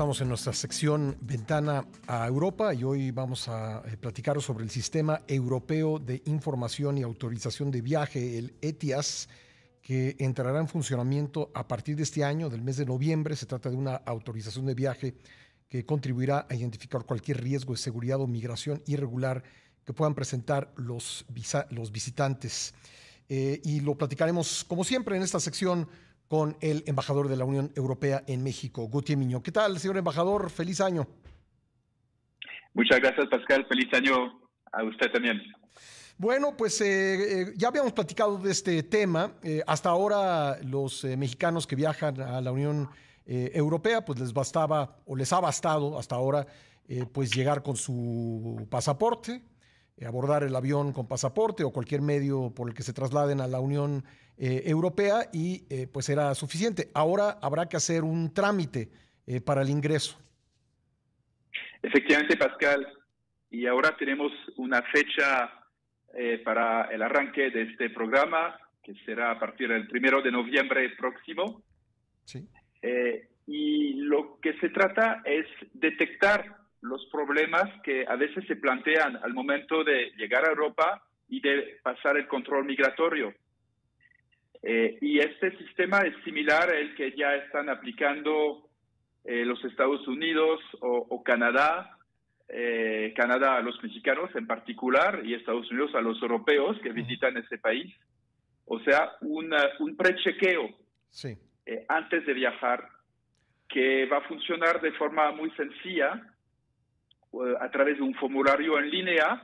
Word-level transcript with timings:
estamos 0.00 0.22
en 0.22 0.28
nuestra 0.28 0.54
sección 0.54 1.14
Ventana 1.20 1.84
a 2.06 2.26
Europa 2.26 2.72
y 2.72 2.84
hoy 2.84 3.10
vamos 3.10 3.48
a 3.48 3.82
eh, 3.84 3.98
platicar 3.98 4.40
sobre 4.40 4.64
el 4.64 4.70
Sistema 4.70 5.20
Europeo 5.28 5.98
de 5.98 6.22
Información 6.24 6.96
y 6.96 7.02
Autorización 7.02 7.70
de 7.70 7.82
Viaje, 7.82 8.38
el 8.38 8.54
ETIAS, 8.62 9.28
que 9.82 10.16
entrará 10.18 10.58
en 10.58 10.68
funcionamiento 10.68 11.50
a 11.52 11.68
partir 11.68 11.96
de 11.96 12.04
este 12.04 12.24
año, 12.24 12.48
del 12.48 12.62
mes 12.62 12.78
de 12.78 12.86
noviembre. 12.86 13.36
Se 13.36 13.44
trata 13.44 13.68
de 13.68 13.76
una 13.76 13.96
autorización 13.96 14.64
de 14.64 14.74
viaje 14.74 15.16
que 15.68 15.84
contribuirá 15.84 16.46
a 16.48 16.54
identificar 16.54 17.04
cualquier 17.04 17.42
riesgo 17.42 17.74
de 17.74 17.78
seguridad 17.80 18.22
o 18.22 18.26
migración 18.26 18.82
irregular 18.86 19.42
que 19.84 19.92
puedan 19.92 20.14
presentar 20.14 20.72
los, 20.76 21.26
los 21.68 21.92
visitantes. 21.92 22.72
Eh, 23.28 23.60
y 23.64 23.80
lo 23.80 23.98
platicaremos, 23.98 24.64
como 24.64 24.82
siempre, 24.82 25.18
en 25.18 25.22
esta 25.22 25.40
sección 25.40 25.86
con 26.30 26.56
el 26.60 26.84
embajador 26.86 27.26
de 27.26 27.36
la 27.36 27.44
Unión 27.44 27.72
Europea 27.74 28.22
en 28.28 28.44
México, 28.44 28.88
Gautier 28.88 29.18
Miño. 29.18 29.42
¿Qué 29.42 29.50
tal, 29.50 29.76
señor 29.80 29.96
embajador? 29.96 30.48
Feliz 30.48 30.80
año. 30.80 31.08
Muchas 32.72 33.00
gracias, 33.00 33.26
Pascal. 33.28 33.66
Feliz 33.68 33.92
año 33.92 34.40
a 34.70 34.84
usted 34.84 35.10
también. 35.10 35.42
Bueno, 36.16 36.56
pues 36.56 36.80
eh, 36.82 37.40
eh, 37.40 37.52
ya 37.56 37.66
habíamos 37.66 37.92
platicado 37.92 38.38
de 38.38 38.52
este 38.52 38.84
tema. 38.84 39.32
Eh, 39.42 39.60
hasta 39.66 39.88
ahora 39.88 40.58
los 40.62 41.02
mexicanos 41.02 41.66
que 41.66 41.74
viajan 41.74 42.20
a 42.20 42.40
la 42.40 42.52
Unión 42.52 42.88
Europea, 43.26 44.04
pues 44.04 44.20
les 44.20 44.32
bastaba 44.32 44.98
o 45.06 45.16
les 45.16 45.32
ha 45.32 45.40
bastado 45.40 45.98
hasta 45.98 46.14
ahora, 46.14 46.46
pues 47.12 47.32
llegar 47.32 47.62
con 47.62 47.76
su 47.76 48.66
pasaporte, 48.70 49.42
abordar 50.06 50.42
el 50.44 50.56
avión 50.56 50.92
con 50.92 51.06
pasaporte 51.06 51.62
o 51.64 51.72
cualquier 51.72 52.00
medio 52.00 52.52
por 52.54 52.68
el 52.68 52.74
que 52.74 52.82
se 52.82 52.92
trasladen 52.92 53.40
a 53.40 53.46
la 53.46 53.60
Unión 53.60 54.04
eh, 54.42 54.62
europea 54.70 55.28
y 55.34 55.66
eh, 55.68 55.86
pues 55.86 56.08
era 56.08 56.34
suficiente. 56.34 56.88
Ahora 56.94 57.38
habrá 57.42 57.68
que 57.68 57.76
hacer 57.76 58.04
un 58.04 58.32
trámite 58.32 58.88
eh, 59.26 59.42
para 59.42 59.60
el 59.60 59.68
ingreso. 59.68 60.18
Efectivamente, 61.82 62.38
Pascal. 62.38 62.86
Y 63.50 63.66
ahora 63.66 63.94
tenemos 63.98 64.32
una 64.56 64.80
fecha 64.82 65.52
para 66.44 66.86
el 66.86 67.02
arranque 67.02 67.50
de 67.50 67.62
este 67.62 67.90
programa, 67.90 68.58
que 68.82 68.94
será 69.04 69.30
a 69.30 69.38
partir 69.38 69.68
del 69.68 69.86
primero 69.86 70.22
de 70.22 70.32
noviembre 70.32 70.88
próximo. 70.98 71.62
Sí. 72.24 72.48
y 73.46 73.94
lo 73.94 74.38
que 74.40 74.54
se 74.60 74.70
trata 74.70 75.22
es 75.24 75.46
detectar 75.72 76.59
los 76.82 77.04
problemas 77.06 77.68
que 77.82 78.04
a 78.06 78.16
veces 78.16 78.44
se 78.46 78.56
plantean 78.56 79.16
al 79.22 79.34
momento 79.34 79.84
de 79.84 80.12
llegar 80.16 80.44
a 80.44 80.50
Europa 80.50 81.02
y 81.28 81.40
de 81.40 81.78
pasar 81.82 82.16
el 82.16 82.26
control 82.26 82.64
migratorio. 82.64 83.34
Eh, 84.62 84.98
y 85.00 85.18
este 85.18 85.56
sistema 85.58 86.00
es 86.00 86.14
similar 86.24 86.68
al 86.70 86.94
que 86.94 87.12
ya 87.16 87.34
están 87.36 87.68
aplicando 87.68 88.68
eh, 89.24 89.44
los 89.44 89.62
Estados 89.64 90.06
Unidos 90.06 90.60
o, 90.80 91.22
Canadá, 91.22 91.98
eh, 92.48 93.12
Canadá 93.16 93.56
a 93.56 93.62
los 93.62 93.82
mexicanos 93.82 94.30
en 94.34 94.46
particular 94.46 95.22
y 95.24 95.34
Estados 95.34 95.70
Unidos 95.70 95.94
a 95.94 96.00
los 96.00 96.20
europeos 96.20 96.78
que 96.82 96.92
visitan 96.92 97.36
ese 97.36 97.58
país. 97.58 97.94
O 98.66 98.80
sea, 98.80 99.12
un 99.22 99.96
prechequeo 99.96 100.68
sí. 101.08 101.36
antes 101.88 102.24
de 102.24 102.32
viajar 102.34 102.88
que 103.68 104.06
va 104.06 104.18
a 104.18 104.28
funcionar 104.28 104.80
de 104.80 104.92
forma 104.92 105.32
muy 105.32 105.50
sencilla 105.52 106.22
a 107.60 107.70
través 107.70 107.98
de 107.98 108.02
un 108.02 108.14
formulario 108.14 108.78
en 108.78 108.90
línea 108.90 109.42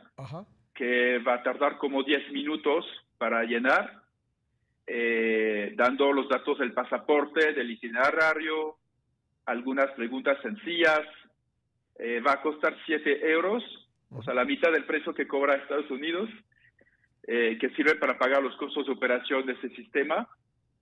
que 0.75 1.19
va 1.19 1.35
a 1.35 1.43
tardar 1.43 1.77
como 1.77 2.03
10 2.03 2.33
minutos 2.33 2.85
para 3.19 3.45
llenar 3.45 4.03
eh, 4.87 5.73
dando 5.77 6.13
los 6.13 6.29
datos 6.29 6.59
del 6.59 6.73
pasaporte, 6.73 7.53
del 7.53 7.71
itinerario, 7.71 8.77
algunas 9.45 9.91
preguntas 9.93 10.39
sencillas. 10.43 11.03
Eh, 11.99 12.21
va 12.21 12.33
a 12.33 12.43
costar 12.43 12.77
7 12.87 13.31
euros, 13.31 13.63
o 14.11 14.23
sea, 14.23 14.35
la 14.35 14.45
mitad 14.45 14.71
del 14.71 14.85
precio 14.85 15.15
que 15.15 15.27
cobra 15.27 15.57
Estados 15.57 15.91
Unidos, 15.91 16.31
eh, 17.27 17.59
que 17.61 17.71
sirve 17.71 17.97
para 17.97 18.17
pagar 18.17 18.43
los 18.43 18.57
costos 18.57 18.87
de 18.87 18.93
operación 18.93 19.45
de 19.47 19.55
ese 19.55 19.71
sistema 19.71 20.29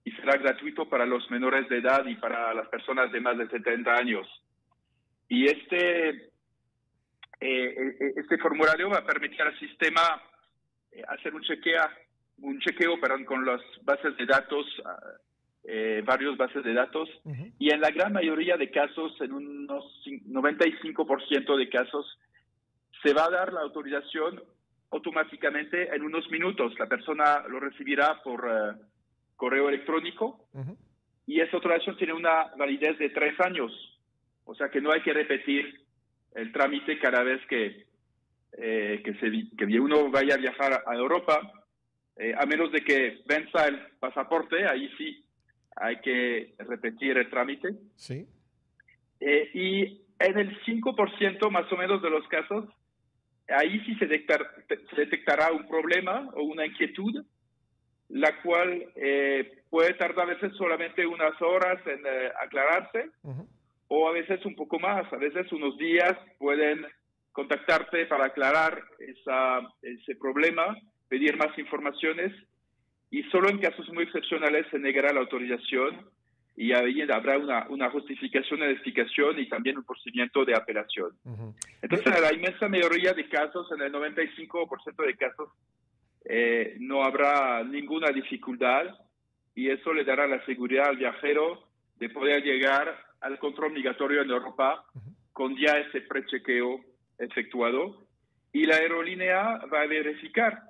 y 0.03 0.11
será 0.11 0.37
gratuito 0.37 0.87
para 0.87 1.05
los 1.05 1.29
menores 1.31 1.67
de 1.67 1.79
edad 1.79 2.05
y 2.05 2.15
para 2.15 2.53
las 2.53 2.67
personas 2.67 3.11
de 3.11 3.19
más 3.19 3.37
de 3.37 3.47
70 3.47 3.93
años. 3.93 4.27
Y 5.27 5.45
este, 5.45 6.29
este 7.39 8.37
formulario 8.37 8.89
va 8.89 8.99
a 8.99 9.05
permitir 9.05 9.41
al 9.41 9.57
sistema 9.59 10.01
hacer 11.07 11.33
un 11.35 11.41
chequeo 11.41 11.81
un 12.41 12.59
chequeo 12.59 12.99
perdón, 12.99 13.25
con 13.25 13.45
las 13.45 13.61
bases 13.83 14.15
de 14.17 14.25
datos, 14.25 14.65
ah, 14.85 14.99
eh, 15.63 16.03
varios 16.05 16.37
bases 16.37 16.63
de 16.63 16.73
datos, 16.73 17.09
y 17.57 17.71
en 17.71 17.81
la 17.81 17.89
gran 17.89 18.13
mayoría 18.13 18.55
de 18.55 18.69
casos, 18.69 19.19
en 19.21 19.33
unos 19.33 19.83
95% 20.05 21.57
de 21.57 21.69
casos, 21.69 22.19
se 23.01 23.13
va 23.13 23.25
a 23.25 23.31
dar 23.31 23.53
la 23.53 23.61
autorización 23.61 24.43
automáticamente 24.91 25.93
en 25.95 26.03
unos 26.03 26.29
minutos. 26.29 26.77
La 26.77 26.87
persona 26.87 27.43
lo 27.49 27.59
recibirá 27.59 28.21
por 28.23 28.47
eh, 28.47 28.81
correo 29.35 29.69
electrónico 29.69 30.47
y 31.25 31.41
esa 31.41 31.57
autorización 31.57 31.97
tiene 31.97 32.13
una 32.13 32.51
validez 32.57 32.97
de 32.99 33.09
tres 33.09 33.39
años. 33.39 33.71
O 34.45 34.53
sea 34.53 34.69
que 34.69 34.81
no 34.81 34.91
hay 34.91 35.01
que 35.01 35.13
repetir 35.13 35.84
el 36.35 36.51
trámite 36.51 36.99
cada 36.99 37.23
vez 37.23 37.41
que, 37.47 37.85
eh, 38.57 39.01
que, 39.03 39.13
se, 39.15 39.31
que 39.57 39.79
uno 39.79 40.09
vaya 40.11 40.35
a 40.35 40.37
viajar 40.37 40.83
a 40.85 40.95
Europa 40.95 41.41
eh, 42.17 42.33
a 42.37 42.45
menos 42.45 42.71
de 42.71 42.81
que 42.81 43.23
venza 43.25 43.67
el 43.67 43.77
pasaporte, 43.99 44.65
ahí 44.65 44.89
sí 44.97 45.25
hay 45.75 45.99
que 45.99 46.55
repetir 46.59 47.17
el 47.17 47.29
trámite. 47.29 47.75
Sí. 47.95 48.25
Eh, 49.19 49.49
y 49.53 50.01
en 50.19 50.37
el 50.37 50.57
5% 50.63 51.49
más 51.51 51.69
o 51.71 51.75
menos 51.75 52.01
de 52.01 52.09
los 52.09 52.25
casos, 52.29 52.65
ahí 53.49 53.79
sí 53.85 53.95
se, 53.95 54.07
detectará 54.07 55.51
un 55.51 55.67
problema 55.67 56.29
o 56.35 56.43
una 56.43 56.65
inquietud, 56.65 57.25
la 58.07 58.41
cual 58.41 58.85
eh, 58.95 59.63
puede 59.69 59.93
tardar 59.95 60.29
a 60.29 60.33
veces 60.33 60.53
solamente 60.57 61.05
unas 61.05 61.39
horas 61.41 61.85
en 61.85 61.99
aclararse, 62.41 63.09
o 63.87 64.07
a 64.07 64.11
veces 64.11 64.43
un 64.45 64.55
poco 64.55 64.79
más, 64.79 65.11
a 65.11 65.17
veces 65.17 65.51
unos 65.51 65.77
días 65.77 66.17
pueden 66.37 66.85
contactarte 67.31 68.05
para 68.05 68.27
aclarar 68.27 68.81
esa, 68.99 69.59
ese 69.81 70.15
problema 70.15 70.75
pedir 71.07 71.37
más 71.37 71.57
informaciones 71.57 72.33
y 73.11 73.23
solo 73.23 73.49
en 73.49 73.59
casos 73.59 73.87
muy 73.93 74.03
excepcionales 74.03 74.65
se 74.71 74.79
negará 74.79 75.13
la 75.13 75.21
autorización 75.21 76.09
y 76.57 76.71
ahí 76.71 77.01
habrá 77.01 77.37
una, 77.37 77.67
una 77.69 77.89
justificación 77.91 78.61
de 78.61 78.71
explicación 78.71 79.37
y 79.39 79.49
también 79.49 79.77
un 79.77 79.83
procedimiento 79.83 80.45
de 80.45 80.55
apelación. 80.55 81.11
Entonces, 81.81 82.15
en 82.15 82.21
la 82.21 82.33
inmensa 82.33 82.69
mayoría 82.69 83.11
de 83.11 83.27
casos, 83.27 83.69
en 83.73 83.81
el 83.81 83.91
95% 83.91 85.05
de 85.05 85.17
casos, 85.17 85.49
eh, 86.23 86.77
no 86.79 87.03
habrá 87.03 87.63
ninguna 87.63 88.09
dificultad 88.11 88.85
y 89.53 89.69
eso 89.69 89.93
le 89.93 90.05
dará 90.05 90.27
la 90.27 90.43
seguridad 90.45 90.87
al 90.87 90.97
viajero 90.97 91.67
de 91.97 92.09
poder 92.09 92.41
llegar 92.41 92.97
al 93.25 93.39
control 93.39 93.73
migratorio 93.73 94.21
en 94.21 94.29
Europa 94.29 94.85
con 95.33 95.55
ya 95.57 95.79
ese 95.79 96.01
prechequeo 96.01 96.79
efectuado 97.17 98.05
y 98.53 98.65
la 98.65 98.75
aerolínea 98.75 99.65
va 99.65 99.81
a 99.81 99.87
verificar 99.87 100.61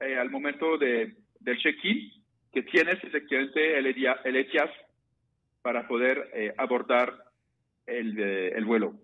eh, 0.00 0.16
al 0.16 0.30
momento 0.30 0.78
de, 0.78 1.16
del 1.40 1.58
check-in 1.58 2.12
que 2.52 2.62
tienes 2.62 3.02
efectivamente 3.02 3.78
el, 3.78 3.86
el 3.86 4.36
ETIAS 4.36 4.70
para 5.60 5.88
poder 5.88 6.30
eh, 6.34 6.54
abordar 6.56 7.12
el, 7.84 8.18
eh, 8.18 8.52
el 8.56 8.64
vuelo. 8.64 8.94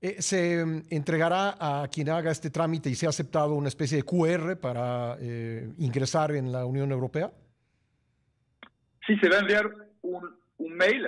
¿Se 0.00 0.64
mm, 0.64 0.84
entregará 0.90 1.56
a 1.60 1.88
quien 1.88 2.08
haga 2.08 2.30
este 2.30 2.50
trámite 2.50 2.88
y 2.88 2.94
se 2.94 3.04
ha 3.04 3.10
aceptado 3.10 3.54
una 3.54 3.68
especie 3.68 3.98
de 3.98 4.04
QR 4.04 4.58
para 4.58 5.18
ingresar 5.78 6.32
en 6.32 6.50
la 6.50 6.64
Unión 6.64 6.90
Europea? 6.92 7.30
Sí, 9.06 9.16
se 9.18 9.28
va 9.28 9.36
a 9.36 9.40
enviar 9.40 9.70
un, 10.00 10.34
un 10.56 10.74
mail 10.74 11.06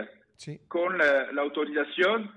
con 0.69 0.99
la, 0.99 1.29
autorización 1.41 2.31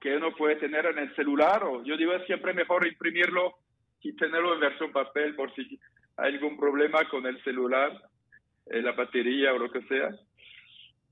que 0.00 0.16
uno 0.16 0.34
puede 0.34 0.56
tener 0.56 0.86
en 0.86 0.98
el 0.98 1.14
celular 1.14 1.64
o 1.64 1.82
yo 1.82 1.96
digo 1.96 2.12
es 2.12 2.26
siempre 2.26 2.52
mejor 2.52 2.86
imprimirlo 2.86 3.56
y 4.02 4.12
tenerlo 4.16 4.54
en 4.54 4.60
versión 4.60 4.92
papel 4.92 5.34
por 5.34 5.54
si 5.54 5.78
hay 6.16 6.34
algún 6.34 6.56
problema 6.58 7.08
con 7.08 7.26
el 7.26 7.42
celular, 7.42 7.90
eh, 8.66 8.82
la 8.82 8.92
batería 8.92 9.52
o 9.52 9.58
lo 9.58 9.70
que 9.70 9.82
sea. 9.82 10.10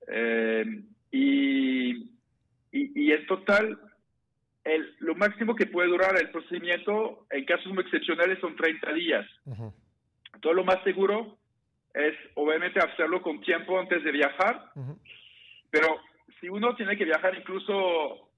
Eh, 0.08 0.82
y, 1.10 2.10
y, 2.70 3.12
en 3.12 3.26
total, 3.26 3.78
el, 4.64 4.94
lo 5.00 5.14
máximo 5.14 5.54
que 5.54 5.66
puede 5.66 5.88
durar 5.88 6.16
el 6.18 6.30
procedimiento 6.30 7.26
en 7.30 7.44
casos 7.44 7.72
muy 7.72 7.82
excepcionales 7.82 8.38
son 8.40 8.56
30 8.56 8.92
días. 8.92 9.26
Todo 10.40 10.54
lo 10.54 10.64
más 10.64 10.82
seguro 10.84 11.38
es 11.94 12.14
obviamente 12.34 12.80
hacerlo 12.80 13.20
con 13.22 13.40
tiempo 13.40 13.78
antes 13.78 14.02
de 14.02 14.12
viajar, 14.12 14.70
pero 15.70 16.00
si 16.42 16.48
uno 16.48 16.74
tiene 16.74 16.96
que 16.96 17.04
viajar 17.04 17.34
incluso 17.38 18.28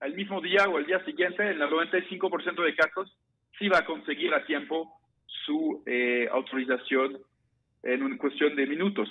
el 0.00 0.14
mismo 0.14 0.40
día 0.40 0.68
o 0.68 0.78
el 0.78 0.84
día 0.84 1.02
siguiente, 1.04 1.44
en 1.44 1.62
el 1.62 1.70
95% 1.70 2.64
de 2.64 2.74
casos, 2.74 3.16
sí 3.56 3.68
va 3.68 3.78
a 3.78 3.84
conseguir 3.84 4.34
a 4.34 4.44
tiempo 4.44 5.00
su 5.46 5.80
eh, 5.86 6.28
autorización 6.30 7.18
en 7.84 8.02
una 8.02 8.18
cuestión 8.18 8.56
de 8.56 8.66
minutos. 8.66 9.08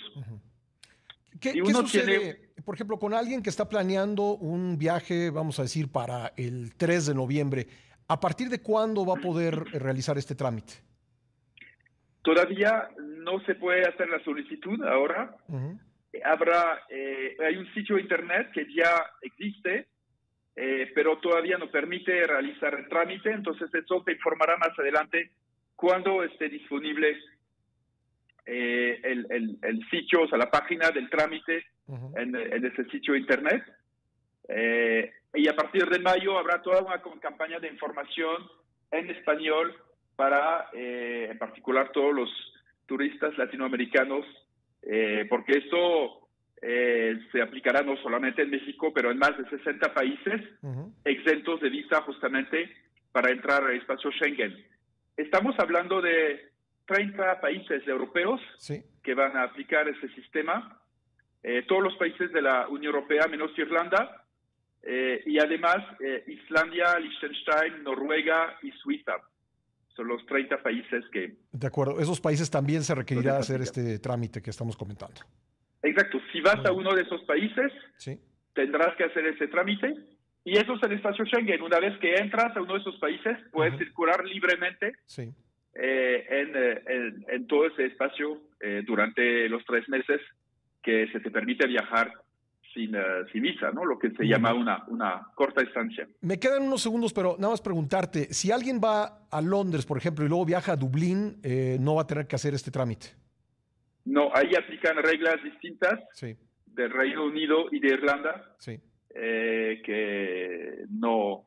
¿Qué, 1.39 1.53
sucede, 1.63 2.51
por 2.65 2.75
ejemplo, 2.75 2.99
con 2.99 3.13
alguien 3.13 3.41
que 3.41 3.49
está 3.49 3.69
planeando 3.69 4.35
un 4.35 4.77
viaje, 4.77 5.29
vamos 5.29 5.57
a 5.59 5.63
decir, 5.63 5.89
para 5.89 6.33
el 6.35 6.75
3 6.75 7.07
de 7.07 7.15
noviembre, 7.15 7.67
¿a 8.09 8.19
partir 8.19 8.49
de 8.49 8.61
cuándo 8.61 9.05
va 9.05 9.13
a 9.13 9.21
poder 9.21 9.55
realizar 9.71 10.17
este 10.17 10.35
trámite? 10.35 10.73
Todavía 12.21 12.89
no 12.99 13.39
se 13.45 13.55
puede 13.55 13.87
hacer 13.87 14.09
la 14.09 14.21
solicitud 14.25 14.83
ahora. 14.83 15.37
Habrá, 16.23 16.83
eh, 16.89 17.35
hay 17.39 17.57
un 17.57 17.71
sitio 17.73 17.97
internet 17.97 18.51
que 18.53 18.65
ya 18.73 19.05
existe, 19.21 19.87
eh, 20.55 20.91
pero 20.93 21.17
todavía 21.19 21.57
no 21.57 21.69
permite 21.69 22.25
realizar 22.27 22.73
el 22.73 22.87
trámite, 22.87 23.31
entonces 23.31 23.73
eso 23.73 24.03
te 24.03 24.13
informará 24.13 24.57
más 24.57 24.77
adelante 24.77 25.31
cuando 25.75 26.23
esté 26.23 26.49
disponible 26.49 27.17
eh, 28.45 28.99
el, 29.03 29.57
el, 29.61 29.89
sitio, 29.89 30.23
o 30.23 30.27
sea, 30.27 30.37
la 30.37 30.51
página 30.51 30.91
del 30.91 31.09
trámite 31.09 31.65
en, 32.15 32.35
ese 32.35 32.85
sitio 32.85 33.15
internet. 33.15 33.63
y 35.33 35.47
a 35.47 35.55
partir 35.55 35.85
de 35.89 35.99
mayo 35.99 36.37
habrá 36.37 36.61
toda 36.61 36.81
una 36.81 37.01
campaña 37.19 37.59
de 37.59 37.67
información 37.67 38.47
en 38.91 39.09
español 39.09 39.75
para, 40.15 40.69
eh, 40.73 41.29
en 41.31 41.37
particular, 41.37 41.91
todos 41.91 42.13
los 42.13 42.29
turistas 42.85 43.35
latinoamericanos, 43.37 44.25
eh, 44.83 45.25
porque 45.29 45.53
esto 45.57 46.27
eh, 46.61 47.19
se 47.31 47.41
aplicará 47.41 47.81
no 47.81 47.95
solamente 47.97 48.41
en 48.41 48.49
México, 48.49 48.91
pero 48.93 49.11
en 49.11 49.17
más 49.17 49.37
de 49.37 49.49
60 49.49 49.93
países 49.93 50.41
exentos 51.05 51.61
de 51.61 51.69
visa 51.69 52.01
justamente 52.01 52.71
para 53.11 53.31
entrar 53.31 53.63
al 53.63 53.75
espacio 53.75 54.11
Schengen. 54.11 54.65
Estamos 55.17 55.55
hablando 55.59 56.01
de 56.01 56.51
30 56.85 57.41
países 57.41 57.87
europeos 57.87 58.41
que 59.03 59.13
van 59.13 59.37
a 59.37 59.43
aplicar 59.43 59.87
ese 59.87 60.07
sistema, 60.09 60.79
todos 61.67 61.83
los 61.83 61.95
países 61.95 62.31
de 62.31 62.41
la 62.41 62.67
Unión 62.67 62.93
Europea 62.93 63.27
menos 63.27 63.57
Irlanda, 63.57 64.25
y 64.83 65.39
además 65.39 65.77
Islandia, 66.27 66.97
Liechtenstein, 66.99 67.83
Noruega 67.83 68.57
y 68.61 68.71
Suiza 68.71 69.17
son 69.95 70.07
los 70.07 70.25
30 70.25 70.61
países 70.61 71.03
que... 71.11 71.35
De 71.51 71.67
acuerdo, 71.67 71.99
esos 71.99 72.19
países 72.19 72.49
también 72.49 72.83
se 72.83 72.95
requerirá 72.95 73.37
hacer 73.37 73.61
este 73.61 73.99
trámite 73.99 74.41
que 74.41 74.49
estamos 74.49 74.75
comentando. 74.77 75.21
Exacto, 75.83 76.19
si 76.31 76.41
vas 76.41 76.63
a 76.65 76.71
uno 76.71 76.93
de 76.93 77.01
esos 77.01 77.21
países, 77.23 77.71
tendrás 78.53 78.95
que 78.95 79.05
hacer 79.05 79.25
ese 79.25 79.47
trámite 79.47 79.95
y 80.43 80.57
eso 80.57 80.73
es 80.75 80.83
el 80.83 80.93
espacio 80.93 81.25
Schengen. 81.25 81.61
Una 81.61 81.79
vez 81.79 81.97
que 81.99 82.15
entras 82.15 82.55
a 82.55 82.61
uno 82.61 82.73
de 82.73 82.79
esos 82.79 82.97
países, 82.97 83.37
puedes 83.51 83.77
circular 83.77 84.23
libremente 84.25 84.93
eh, 85.17 85.33
eh, 85.75 86.83
en, 86.87 87.25
en, 87.27 87.47
todo 87.47 87.67
ese 87.67 87.85
espacio 87.85 88.41
eh, 88.59 88.83
durante 88.85 89.47
los 89.49 89.63
tres 89.65 89.87
meses 89.89 90.19
que 90.81 91.07
se 91.11 91.19
te 91.19 91.29
permite 91.29 91.67
viajar 91.67 92.11
sin, 92.73 92.95
uh, 92.95 93.27
sin, 93.31 93.41
visa, 93.41 93.71
¿no? 93.71 93.85
Lo 93.85 93.97
que 93.97 94.11
se 94.11 94.23
llama 94.23 94.53
una, 94.53 94.83
una 94.87 95.27
corta 95.35 95.61
estancia. 95.61 96.07
Me 96.21 96.39
quedan 96.39 96.63
unos 96.63 96.81
segundos, 96.81 97.13
pero 97.13 97.35
nada 97.37 97.51
más 97.51 97.61
preguntarte, 97.61 98.33
si 98.33 98.51
alguien 98.51 98.79
va 98.83 99.27
a 99.29 99.41
Londres, 99.41 99.85
por 99.85 99.97
ejemplo, 99.97 100.25
y 100.25 100.29
luego 100.29 100.45
viaja 100.45 100.73
a 100.73 100.75
Dublín, 100.75 101.39
eh, 101.43 101.77
¿no 101.79 101.95
va 101.95 102.03
a 102.03 102.07
tener 102.07 102.27
que 102.27 102.35
hacer 102.35 102.53
este 102.53 102.71
trámite? 102.71 103.07
No, 104.05 104.29
ahí 104.33 104.55
aplican 104.55 104.97
reglas 104.97 105.43
distintas 105.43 105.99
del 106.65 106.91
Reino 106.91 107.25
Unido 107.25 107.65
y 107.71 107.79
de 107.79 107.87
Irlanda, 107.89 108.55
sí. 108.57 108.79
eh, 109.13 109.81
que 109.85 110.85
no, 110.89 111.45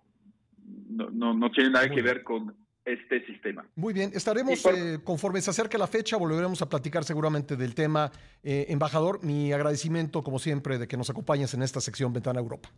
no, 0.91 1.11
no, 1.11 1.35
no 1.35 1.51
tienen 1.51 1.73
nada 1.73 1.89
que 1.89 2.03
ver 2.03 2.23
con 2.23 2.55
este 2.85 3.25
sistema. 3.27 3.67
Muy 3.77 3.95
bien, 3.95 4.11
estaremos, 4.15 4.65
eh, 4.67 4.99
conforme 5.03 5.41
se 5.41 5.51
acerque 5.51 5.79
la 5.79 5.87
fecha, 5.87 6.17
volveremos 6.17 6.61
a 6.63 6.69
platicar 6.69 7.05
seguramente 7.05 7.57
del 7.57 7.75
tema. 7.75 8.13
Eh, 8.43 8.67
embajador, 8.69 9.25
mi 9.25 9.53
agradecimiento, 9.53 10.23
como 10.23 10.39
siempre, 10.39 10.79
de 10.79 10.87
que 10.87 10.97
nos 10.97 11.09
acompañes 11.11 11.55
en 11.55 11.63
esta 11.63 11.81
sección 11.81 12.13
Ventana 12.13 12.41
Europa. 12.41 12.71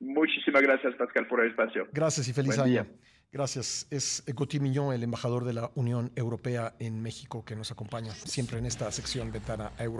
Muchísimas 0.00 0.62
gracias, 0.62 0.94
Pascal, 0.96 1.26
por 1.26 1.40
el 1.40 1.50
espacio. 1.50 1.88
Gracias 1.92 2.28
y 2.28 2.32
feliz 2.32 2.58
año. 2.58 2.86
Gracias. 3.30 3.86
Es 3.90 4.24
Gauthier 4.26 4.62
Millón, 4.62 4.94
el 4.94 5.02
embajador 5.02 5.44
de 5.44 5.52
la 5.52 5.70
Unión 5.74 6.10
Europea 6.16 6.74
en 6.78 7.02
México, 7.02 7.44
que 7.44 7.56
nos 7.56 7.70
acompaña 7.70 8.12
siempre 8.12 8.58
en 8.58 8.66
esta 8.66 8.90
sección 8.90 9.30
Ventana 9.30 9.72
Europa. 9.78 9.96